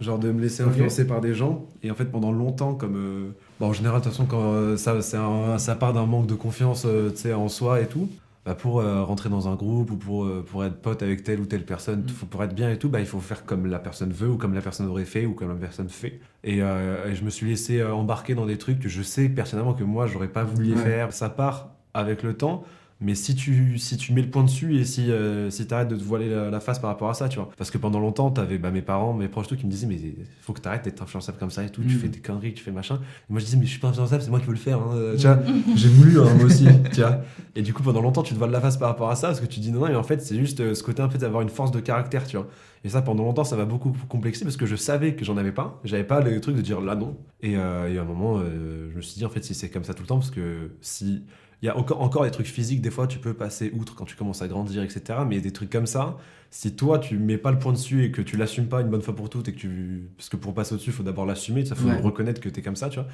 [0.01, 1.67] Genre de me laisser influencer par des gens.
[1.83, 2.97] Et en fait, pendant longtemps, comme.
[2.97, 3.31] euh,
[3.61, 6.35] bon, en général, de toute façon, quand euh, ça, un- ça part d'un manque de
[6.35, 8.09] confiance euh, en soi et tout,
[8.47, 11.67] bah, pour rentrer dans un groupe ou pour, pour être pote avec telle ou telle
[11.67, 14.29] personne, faut- pour être bien et tout, bah, il faut faire comme la personne veut
[14.31, 16.21] ou comme la personne aurait fait ou comme la personne fait.
[16.45, 19.85] Et, et je me suis laissé embarquer dans des trucs que je sais personnellement que
[19.85, 20.79] moi, j'aurais pas voulu Ouais.
[20.83, 21.13] faire.
[21.13, 22.65] Ça part avec le temps.
[23.03, 25.89] Mais si tu, si tu mets le point dessus et si, euh, si tu arrêtes
[25.89, 27.49] de te voiler la, la face par rapport à ça, tu vois.
[27.57, 29.99] Parce que pendant longtemps, tu avais mes parents, mes proches, tout qui me disaient, mais
[30.43, 31.81] faut que tu arrêtes d'être influençable comme ça et tout.
[31.83, 31.99] Tu Mm.
[31.99, 32.97] fais des conneries, tu fais machin.
[32.97, 34.79] Et moi, je disais, mais je suis pas influençable, c'est moi qui veux le faire.
[34.81, 35.15] hein.
[35.17, 35.39] Tu vois,
[35.77, 36.67] j'ai voulu, hein, moi aussi.
[36.93, 37.23] tu vois.
[37.57, 39.41] Et du coup, pendant longtemps, tu te voiles la face par rapport à ça parce
[39.41, 41.17] que tu dis non, non, mais en fait, c'est juste euh, ce côté un peu
[41.17, 42.49] d'avoir une force de caractère, tu vois.
[42.85, 45.53] Et ça, pendant longtemps, ça m'a beaucoup complexé parce que je savais que j'en avais
[45.53, 45.81] pas.
[45.85, 47.17] J'avais pas le truc de dire là non.
[47.41, 49.71] Et, euh, et à un moment, euh, je me suis dit, en fait, si c'est
[49.71, 51.23] comme ça tout le temps, parce que si.
[51.63, 54.07] Il y a encore, encore des trucs physiques, des fois, tu peux passer outre quand
[54.07, 55.21] tu commences à grandir, etc.
[55.29, 56.17] Mais des trucs comme ça,
[56.51, 59.03] si toi, tu mets pas le point dessus et que tu l'assumes pas une bonne
[59.03, 60.05] fois pour toutes, et que tu.
[60.17, 62.01] Parce que pour passer au-dessus, il faut d'abord l'assumer, il faut Ouais.
[62.01, 63.09] reconnaître que tu es comme ça, tu vois.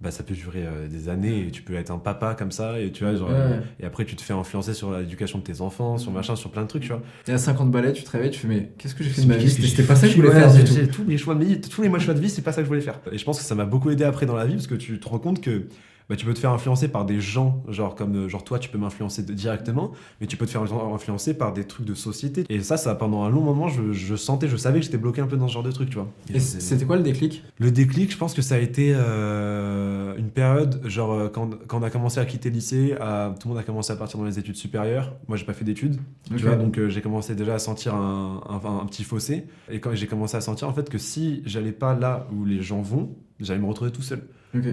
[0.00, 2.78] Bah, ça peut durer euh, des années et tu peux être un papa comme ça,
[2.78, 3.58] et tu vois, genre, Ouais.
[3.80, 6.62] et après, tu te fais influencer sur l'éducation de tes enfants, sur machin, sur plein
[6.62, 7.02] de trucs, tu vois.
[7.26, 9.26] Et à 50 balais, tu te réveilles, tu fais, mais qu'est-ce que j'ai fait de
[9.26, 9.50] ma vie?
[9.50, 11.02] C'était pas ça que je voulais faire du j'ai- tout.
[11.02, 12.66] Tous les choix de vie, tous les mois choix de vie, c'est pas ça que
[12.66, 13.00] je voulais faire.
[13.10, 15.00] Et je pense que ça m'a beaucoup aidé après dans la vie parce que tu
[15.00, 15.64] te rends compte que
[16.08, 18.68] bah, tu peux te faire influencer par des gens, genre comme euh, genre toi, tu
[18.70, 22.44] peux m'influencer directement, mais tu peux te faire influencer par des trucs de société.
[22.48, 25.20] Et ça, ça pendant un long moment, je, je sentais, je savais que j'étais bloqué
[25.20, 26.08] un peu dans ce genre de truc, tu vois.
[26.32, 27.42] Et c'était quoi le déclic?
[27.58, 31.78] Le déclic, je pense que ça a été euh, une période, genre euh, quand, quand
[31.80, 34.18] on a commencé à quitter le lycée, à- tout le monde a commencé à partir
[34.18, 35.14] dans les études supérieures.
[35.28, 35.98] Moi, j'ai pas fait d'études,
[36.36, 39.46] tu vois, donc euh, j'ai commencé déjà à sentir un, un- un petit fossé.
[39.70, 42.62] Et quand j'ai commencé à sentir en fait que si j'allais pas là où les
[42.62, 43.10] gens vont,
[43.40, 44.22] j'allais me retrouver tout seul.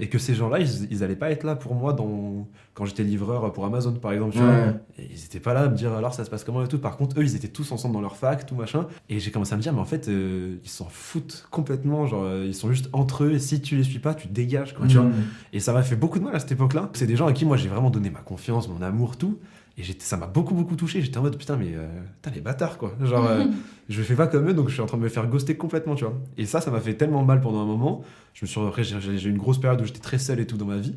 [0.00, 2.48] Et que ces gens-là, ils, ils allaient pas être là pour moi dans...
[2.72, 4.38] quand j'étais livreur pour Amazon, par exemple.
[4.38, 4.74] Ouais.
[4.98, 6.78] Et ils étaient pas là à me dire alors ça se passe comment et tout.
[6.78, 8.86] Par contre, eux, ils étaient tous ensemble dans leur fac, tout machin.
[9.10, 12.06] Et j'ai commencé à me dire, mais en fait, euh, ils s'en foutent complètement.
[12.06, 13.32] Genre, euh, ils sont juste entre eux.
[13.32, 15.04] Et si tu les suis pas, tu dégages, quoi, tu vois.
[15.04, 15.24] Mm.
[15.52, 16.88] Et ça m'a fait beaucoup de mal à cette époque-là.
[16.94, 19.38] C'est des gens à qui moi j'ai vraiment donné ma confiance, mon amour, tout.
[19.78, 21.02] Et ça m'a beaucoup, beaucoup touché.
[21.02, 21.86] J'étais en mode putain, mais euh,
[22.16, 22.94] putain, les bâtards, quoi.
[23.02, 23.44] Genre, euh,
[23.90, 25.94] je fais pas comme eux, donc je suis en train de me faire ghoster complètement,
[25.94, 26.14] tu vois.
[26.38, 28.02] Et ça, ça m'a fait tellement mal pendant un moment.
[28.32, 30.46] Je me suis après, j'ai j'ai eu une grosse période où j'étais très seul et
[30.46, 30.94] tout dans ma vie.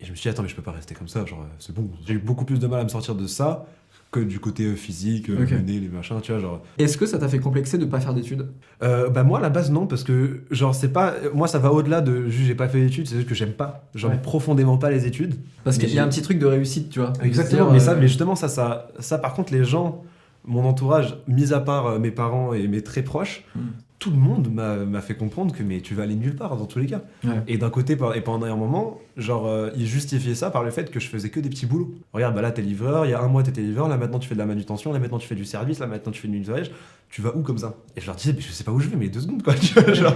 [0.00, 1.24] Et je me suis dit, attends, mais je peux pas rester comme ça.
[1.24, 1.90] Genre, euh, c'est bon.
[2.06, 3.66] J'ai eu beaucoup plus de mal à me sortir de ça
[4.10, 5.50] que du côté euh, physique, euh, Ok.
[5.50, 6.40] le nez, les machins, tu vois.
[6.40, 8.46] Genre, Est-ce que ça t'a fait complexer de pas faire d'études?
[8.82, 11.72] Euh, bah moi à la base non parce que genre c'est pas moi ça va
[11.72, 14.16] au-delà de juste j'ai pas fait d'études c'est juste que j'aime pas j'aime Ouais.
[14.22, 17.12] profondément pas les études Parce qu'il y a un petit truc de réussite, tu vois.
[17.22, 20.02] Exactement, mais ça, mais justement, ça, ça, ça, par contre, les gens,
[20.46, 23.60] mon entourage, mis à part mes parents et mes très proches, Mm.
[23.98, 26.78] Tout le monde m'a fait comprendre que mais tu vas aller nulle part dans tous
[26.78, 27.02] les cas.
[27.24, 27.42] Ouais.
[27.48, 30.90] Et d'un côté, et pendant un moment, genre, euh, ils justifiaient ça par le fait
[30.90, 31.94] que je faisais que des petits boulots.
[32.12, 34.28] Regarde, bah là, t'es livreur, il y a un mois, t'étais livreur, là, maintenant, tu
[34.28, 36.38] fais de la manutention, là, maintenant, tu fais du service, là, maintenant, tu fais du
[36.38, 36.70] nettoyage.
[37.10, 38.88] Tu vas où comme ça Et je leur disais, mais je sais pas où je
[38.88, 39.54] vais, mais deux secondes, quoi.
[39.60, 40.14] tu vois, genre.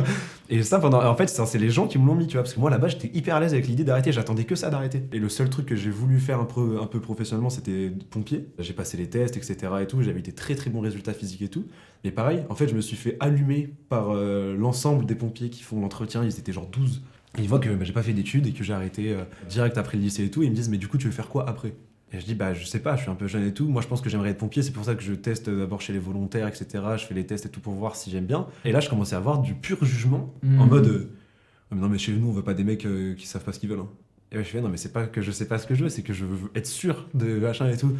[0.50, 1.02] Et ça, pendant.
[1.02, 2.88] En fait, c'est les gens qui me l'ont mis, tu vois, parce que moi, là-bas,
[2.88, 5.04] j'étais hyper à l'aise avec l'idée d'arrêter, j'attendais que ça d'arrêter.
[5.12, 8.48] Et le seul truc que j'ai voulu faire un peu, un peu professionnellement, c'était pompier.
[8.58, 9.72] J'ai passé les tests, etc.
[9.80, 11.66] et tout, j'avais des très très bons résultats physiques et tout.
[12.04, 15.62] Mais pareil, en fait, je me suis fait allumer par euh, l'ensemble des pompiers qui
[15.62, 16.22] font l'entretien.
[16.24, 17.02] Ils étaient genre 12.
[17.38, 19.78] Et ils voient que bah, j'ai pas fait d'études et que j'ai arrêté euh, direct
[19.78, 20.42] après le lycée et tout.
[20.42, 21.74] Et ils me disent, mais du coup, tu veux faire quoi après
[22.14, 23.66] Et je dis, bah, je sais pas, je suis un peu jeune et tout.
[23.68, 24.62] Moi, je pense que j'aimerais être pompier.
[24.62, 26.66] C'est pour ça que je teste d'abord chez les volontaires, etc.
[26.98, 28.46] Je fais les tests et tout pour voir si j'aime bien.
[28.66, 30.68] Et là, je commençais à avoir du pur jugement en Mhm.
[30.68, 31.10] mode, euh,
[31.70, 33.58] mais non, mais chez nous, on veut pas des mecs euh, qui savent pas ce
[33.58, 33.80] qu'ils veulent.
[33.80, 33.88] hein.
[34.30, 35.88] Et je fais, non, mais c'est pas que je sais pas ce que je veux,
[35.90, 37.92] c'est que je veux être sûr de machin et tout.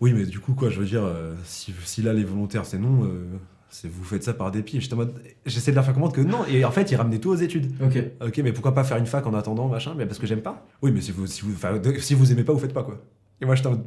[0.00, 2.78] Oui, mais du coup, quoi, je veux dire, euh, si, si là, les volontaires, c'est
[2.78, 3.24] non, euh,
[3.68, 4.80] c'est vous faites ça par dépit.
[4.80, 5.12] J'étais en mode,
[5.44, 6.44] j'essaie de leur faire comprendre que non.
[6.46, 7.72] Et en fait, ils ramenaient tout aux études.
[7.82, 7.98] Ok.
[8.26, 10.66] Ok, mais pourquoi pas faire une fac en attendant, machin Mais parce que j'aime pas.
[10.82, 11.54] Oui, mais si vous, si vous,
[11.98, 13.02] si vous aimez pas, vous faites pas, quoi.
[13.40, 13.84] Et moi, j'étais en mode,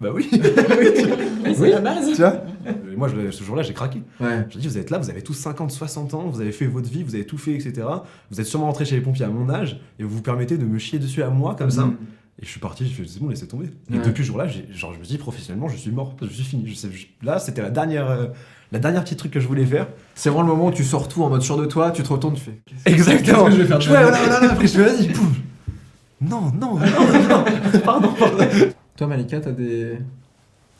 [0.00, 0.28] bah oui.
[1.46, 2.08] Oui, c'est la base.
[2.10, 2.42] tu vois
[2.92, 4.02] Et moi, je- ce jour-là, j'ai craqué.
[4.20, 4.46] Ouais.
[4.50, 6.88] Je dis, vous êtes là, vous avez tous 50, 60 ans, vous avez fait votre
[6.90, 7.86] vie, vous avez tout fait, etc.
[8.30, 10.64] Vous êtes sûrement rentré chez les pompiers à mon âge, et vous vous permettez de
[10.64, 11.84] me chier dessus à moi, comme ça.
[11.86, 11.96] Mhm.
[12.42, 13.70] Et je suis parti, je fais, c'est bon, laissez tomber.
[13.90, 14.04] Et Ouais.
[14.04, 16.64] depuis ce jour-là, j'ai- genre, je me dis, professionnellement, je suis mort, je suis fini.
[16.66, 18.26] Je sais, je- là, c'était la dernière, euh,
[18.72, 19.86] la dernière petite truc que je voulais faire.
[20.14, 22.08] C'est vraiment le moment où tu sors tout en mode sûr de toi, tu te
[22.08, 22.60] retournes, tu fais.
[22.90, 23.44] Exactement.
[23.46, 25.08] Que je vais faire vie voilà, voilà, après, je fais, vas-y.
[26.20, 27.44] Non, non, non, non.
[27.84, 28.44] pardon, pardon.
[28.96, 29.98] Toi, Malika, t'as des,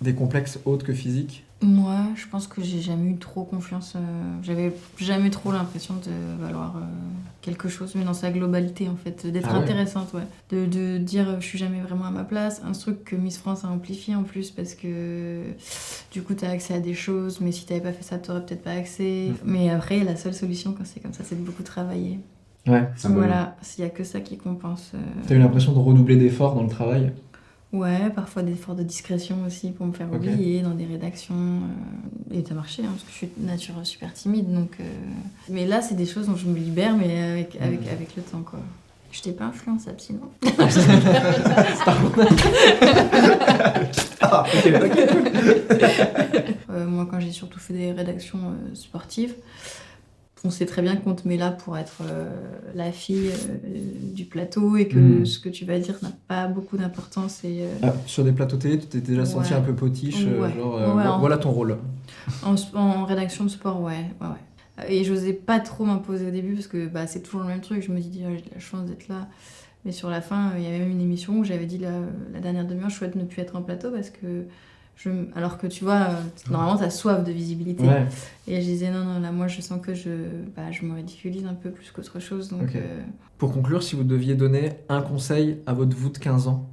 [0.01, 1.45] des complexes autres que physiques?
[1.63, 3.95] Moi, je pense que j'ai jamais eu trop confiance.
[3.97, 4.01] euh,
[4.43, 6.81] J'avais jamais trop l'impression de valoir euh,
[7.41, 9.63] quelque chose, mais dans sa globalité en fait, d'être Ah ouais?
[9.65, 10.23] intéressante, ouais.
[10.51, 12.61] De, de dire euh, je suis jamais vraiment à ma place.
[12.63, 15.45] Un truc que Miss France a amplifié en plus parce que
[16.13, 18.63] du coup t'as accès à des choses, mais si t'avais pas fait ça, t'aurais peut-être
[18.63, 19.29] pas accès.
[19.31, 19.37] Mhm.
[19.51, 22.19] Mais après, la seule solution quand c'est comme ça, c'est de beaucoup travailler.
[22.67, 22.87] Ouais.
[23.05, 24.91] voilà, s'il y a que ça qui compense.
[24.95, 24.99] euh,
[25.29, 27.13] T'as eu l'impression de redoubler d'efforts dans le travail?
[27.73, 31.35] Ouais, parfois des efforts de discrétion aussi pour me faire oublier dans des rédactions.
[31.35, 34.53] euh, et ça marchait, hein, parce que je suis de nature super timide.
[34.53, 34.85] Donc, euh,
[35.51, 37.89] Mais là, c'est des choses dont je me libère, mais avec, avec, Mhm.
[37.93, 38.43] avec le temps.
[38.43, 38.61] quoi.
[39.13, 40.21] Je t'ai pas influençable sinon.
[44.21, 44.45] Ah.
[46.71, 49.35] Euh, moi, quand j'ai surtout fait des rédactions euh, sportives,
[50.47, 52.31] on sait très bien qu'on te met là pour être euh,
[52.75, 53.79] la fille euh,
[54.15, 55.27] du plateau et que Mhm.
[55.27, 57.43] ce que tu vas dire n'a pas beaucoup d'importance.
[57.45, 60.31] Et, euh, Ah, Sur des plateaux télé, tu t'es déjà senti un peu potiche, Ouais.
[60.57, 61.77] genre Ouais, vo- en- voilà ton rôle.
[62.43, 64.05] En, rédaction de sport, ouais.
[64.89, 67.83] Et j'osais pas trop m'imposer au début parce que bah, c'est toujours le même truc.
[67.83, 69.29] Je me dis, j'ai de la chance d'être là.
[69.85, 71.91] Mais sur la fin, il y avait même une émission où j'avais dit la,
[72.35, 74.45] la dernière demi-heure, je souhaite ne plus être en plateau parce que.
[74.97, 77.87] Je, alors que tu vois, euh, normalement, t'as soif de visibilité.
[77.87, 78.07] Ouais.
[78.49, 80.11] Et je disais, non, non, là, moi, je sens que je,
[80.57, 82.49] bah, je me ridiculise un peu plus qu'autre chose.
[82.49, 83.01] Donc, euh,
[83.37, 86.71] Pour conclure, si vous deviez donner un conseil à votre vous de 15 ans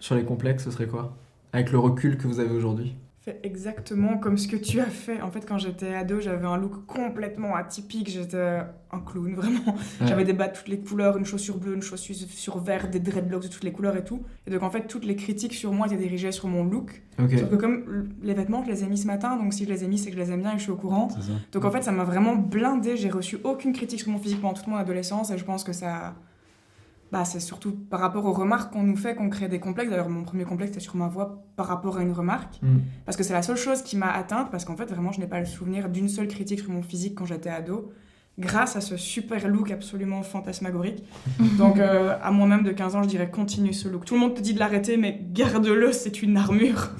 [0.00, 1.16] sur les complexes, ce serait quoi?
[1.52, 2.96] Avec le recul que vous avez aujourd'hui?
[3.26, 5.20] Fais exactement comme ce que tu as fait.
[5.20, 8.08] En fait, quand j'étais ado, j'avais un look complètement atypique.
[8.08, 8.60] J'étais
[8.92, 9.66] un clown, vraiment.
[9.66, 10.06] Ouais.
[10.06, 13.00] J'avais des bas de toutes les couleurs, une chaussure bleue, une chaussure sur vert, des
[13.00, 14.22] dreadlocks de toutes les couleurs et tout.
[14.46, 17.02] Et donc, en fait, toutes les critiques sur moi étaient dirigées sur mon look.
[17.18, 17.36] Ok.
[17.36, 19.82] Sauf que comme les vêtements, je les ai mis ce matin, donc si je les
[19.82, 21.08] ai mis, c'est que je les aime bien et que je suis au courant.
[21.50, 22.96] Donc en fait, ça m'a vraiment blindé.
[22.96, 25.72] J'ai reçu aucune critique sur mon physique pendant toute mon adolescence et je pense que
[25.72, 26.14] ça.
[27.12, 29.90] Bah, c'est surtout par rapport aux remarques qu'on nous fait qu'on crée des complexes.
[29.90, 32.60] D'ailleurs, mon premier complexe, c'était sur ma voix par rapport à une remarque.
[32.62, 32.78] Mm.
[33.04, 35.28] Parce que c'est la seule chose qui m'a atteinte, parce qu'en fait, vraiment, je n'ai
[35.28, 37.92] pas le souvenir d'une seule critique sur mon physique quand j'étais ado,
[38.38, 41.04] grâce à ce super look absolument fantasmagorique.
[41.58, 44.04] Donc, euh, à moi-même de 15 ans, je dirais continue ce look.
[44.04, 46.90] Tout le monde te dit de l'arrêter, mais garde-le, c'est une armure.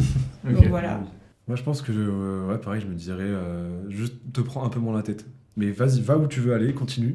[0.44, 1.00] Donc voilà.
[1.48, 4.68] Moi, je pense que, euh, ouais, pareil, je me dirais, euh, juste te prends un
[4.68, 5.26] peu moins la tête.
[5.56, 7.14] Mais vas-y, va où tu veux aller, continue.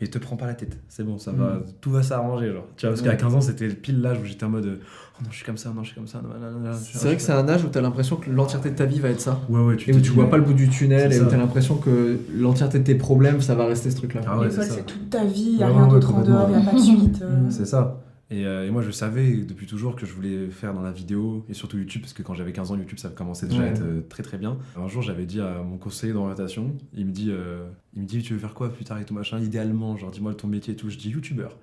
[0.00, 0.78] Mais te prends pas la tête.
[0.88, 1.62] C'est bon, ça va, Mm.
[1.80, 2.66] tout va s'arranger, genre.
[2.76, 3.16] Tu vois, parce qu'à Ouais.
[3.16, 5.70] 15 ans, c'était pile l'âge où j'étais en mode, oh non, je suis comme ça,
[5.76, 6.22] non, je suis comme ça.
[6.22, 8.70] non, non, non, non, C'est vrai que c'est un âge où t'as l'impression que l'entièreté
[8.70, 9.38] de ta vie va être ça.
[9.50, 11.26] Ouais, ouais, tu Et où tu vois pas le bout du tunnel C'est et où
[11.26, 14.22] t'as l'impression que l'entièreté de tes problèmes, ça va rester ce truc-là.
[14.26, 14.74] Ah ouais, L'école, c'est ça.
[14.76, 16.62] c'est toute ta vie, il n'y a Ouais, rien ouais, d'autre en dehors, il n'y
[16.62, 17.20] a pas de suite.
[17.22, 17.36] euh.
[17.50, 18.00] C'est ça.
[18.32, 21.44] Et, euh, et moi, je savais depuis toujours que je voulais faire dans la vidéo
[21.48, 23.82] et surtout YouTube, parce que quand j'avais 15 ans, YouTube, ça commençait déjà à être
[23.82, 24.56] euh, très très bien.
[24.76, 28.22] Un jour, j'avais dit à mon conseiller d'orientation, il me dit, euh, il me dit,
[28.22, 30.76] tu veux faire quoi plus tard et tout machin, idéalement, genre dis-moi ton métier et
[30.76, 30.90] tout.
[30.90, 31.56] Je dis YouTubeur.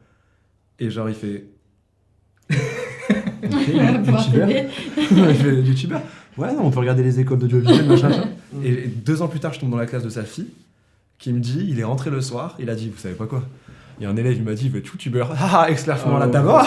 [0.79, 1.45] Et genre, il fait.
[3.43, 4.49] YouTubeur.
[5.65, 6.01] YouTubeur.
[6.37, 8.09] Ouais, non, on peut regarder les écoles d'audiovisuel, machin.
[8.09, 8.29] machin.
[8.63, 10.49] Et, et deux ans plus tard, je tombe dans la classe de sa fille,
[11.17, 13.43] qui me dit, il est rentré le soir, il a dit, vous savez pas quoi?
[13.99, 15.31] Il y a un élève, il m'a dit, il veut être youtubeur.
[15.39, 16.63] Ah, exclamation là d'abord.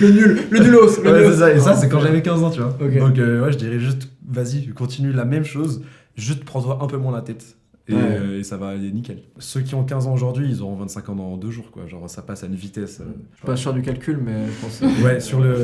[0.00, 1.30] Le nul, le nulos, le Ouais, nulos.
[1.32, 2.72] c'est ça, et ça, c'est quand j'avais 15 ans, tu vois.
[2.98, 5.82] Donc, euh, ouais, je dirais juste, vas-y, continue la même chose,
[6.16, 7.44] Juste prends-toi un peu moins la tête.
[7.88, 8.00] Et, Ouais.
[8.02, 9.18] euh, et ça va aller nickel.
[9.40, 11.88] Ceux qui ont 15 ans aujourd'hui, ils auront 25 ans dans deux jours, quoi.
[11.88, 13.00] Genre, ça passe à une vitesse.
[13.00, 14.78] euh, Je suis pas sûr du calcul, mais je pense.
[14.78, 15.54] que- Ouais, sur le.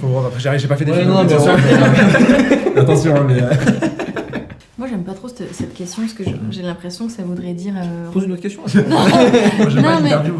[0.00, 1.52] Faut voir, après, j'ai j'ai pas fait des Ouais, philo, non, mais attention.
[2.76, 3.40] attention, hein, mais.
[4.80, 7.74] Moi, j'aime pas trop cette, cette question parce que j'ai l'impression que ça voudrait dire.
[7.76, 8.62] euh, Pose une autre question.
[8.66, 10.34] J'aime pas l'interview.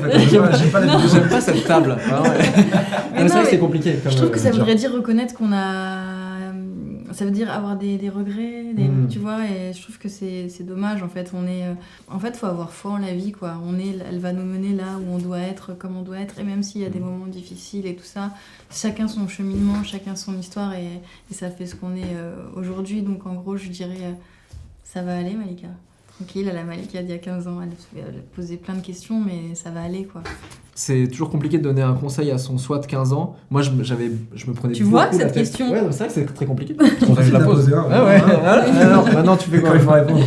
[1.12, 1.94] J'aime cette table.
[2.10, 2.28] Ah ouais.
[3.22, 3.96] Non, c'est mais compliqué.
[4.02, 5.99] Comme, Je trouve que ça voudrait dire reconnaître qu'on a.
[7.12, 9.08] Ça veut dire avoir des, des regrets, des- Mm.
[9.08, 11.32] tu vois, et je trouve que c'est dommage en fait.
[11.34, 11.74] On est, euh,
[12.08, 13.60] en fait, faut avoir foi en la vie, quoi.
[13.64, 16.38] On est, elle va nous mener là où on doit être, comme on doit être,
[16.38, 18.32] et même s'il y a des moments difficiles et tout ça,
[18.70, 23.02] chacun son cheminement, chacun son histoire, et, et ça fait ce qu'on est euh, aujourd'hui.
[23.02, 24.12] Donc en gros, je dirais, euh,
[24.84, 25.68] ça va aller, Malika.
[26.20, 29.18] Tranquille, elle a Malika d'il y a 15 ans, elle, elle posait plein de questions,
[29.24, 30.22] mais ça va aller, quoi.
[30.74, 33.36] C'est toujours compliqué de donner un conseil à son soi de 15 ans.
[33.48, 35.34] Moi, je, me- j'avais, je me prenais Tu vois la cette tête.
[35.34, 36.74] question Ouais, non, c'est vrai que c'est très compliqué.
[37.16, 37.72] Que je la pose.
[37.72, 38.20] un, Ah ouais.
[38.22, 38.84] ouais.
[38.94, 40.20] Non, maintenant tu fais quoi il faut répondre.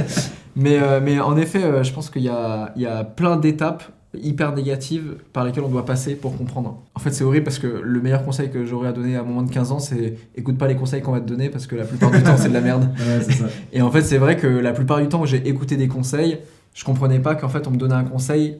[0.56, 3.36] mais, euh, mais en effet, euh, je pense qu'il y a, il y a plein
[3.36, 3.84] d'étapes
[4.18, 6.82] hyper négatives par lesquelles on doit passer pour comprendre.
[6.94, 9.24] En fait, c'est horrible parce que le meilleur conseil que j'aurais à donner à un
[9.24, 11.76] moment de 15 ans, c'est écoute pas les conseils qu'on va te donner parce que
[11.76, 12.82] la plupart du temps, c'est de la merde.
[12.98, 13.46] Ouais, c'est ça.
[13.72, 16.38] Et en fait, c'est vrai que la plupart du temps où j'ai écouté des conseils,
[16.74, 18.58] je comprenais pas qu'en fait on me donnait un conseil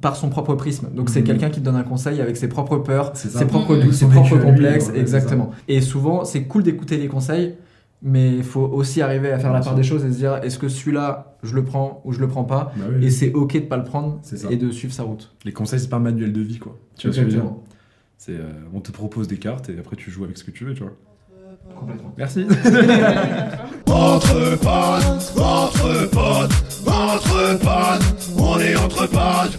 [0.00, 0.88] par son propre prisme.
[0.94, 1.26] Donc c'est Mhm.
[1.26, 4.38] quelqu'un qui te donne un conseil avec ses propres peurs, ses propres doutes, ses propres
[4.38, 5.50] complexes, exactement.
[5.68, 7.54] Et souvent, c'est cool d'écouter les conseils,
[8.02, 10.58] mais il faut aussi arriver à faire la part des choses et se dire est-ce
[10.58, 13.06] que celui-là, je le prends ou je le prends pas Bah oui.
[13.06, 14.48] Et c'est ok de pas le prendre C'est ça.
[14.50, 15.34] et de suivre sa route.
[15.44, 16.76] Les conseils, c'est pas un manuel de vie, quoi.
[16.96, 17.64] Tu vois ce que je veux dire Exactement.
[18.16, 20.64] C'est, euh, on te propose des cartes et après tu joues avec ce que tu
[20.64, 20.92] veux, tu vois.
[21.78, 22.12] Complètement.
[22.16, 22.46] Merci.
[23.86, 29.58] Entre potes, entre potes, entre potes, on est entre potes.